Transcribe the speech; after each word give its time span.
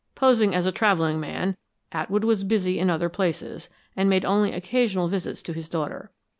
Posing 0.15 0.55
as 0.55 0.65
a 0.65 0.71
traveling 0.71 1.19
man, 1.19 1.57
Atwood 1.91 2.23
was 2.23 2.43
busy 2.43 2.79
in 2.79 2.89
other 2.89 3.07
places, 3.07 3.69
and 3.95 4.09
made 4.09 4.25
only 4.25 4.51
occasional 4.51 5.07
visits 5.07 5.43
to 5.43 5.53
his 5.53 5.69
daughter. 5.69 6.09